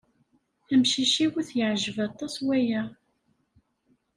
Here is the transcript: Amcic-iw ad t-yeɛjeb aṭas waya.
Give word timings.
Amcic-iw 0.73 1.33
ad 1.41 1.45
t-yeɛjeb 1.47 1.97
aṭas 2.07 2.35
waya. 2.45 2.83